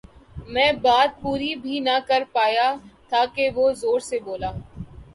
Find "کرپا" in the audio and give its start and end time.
2.07-2.47